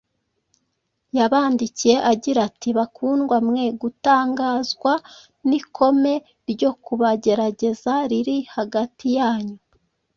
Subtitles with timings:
[1.17, 4.93] yabandikiye agira ati: “bakundwa, mwe gutangazwa
[5.47, 6.13] n’ikome
[6.51, 9.57] ryo kubagerageza riri hagati yanyu,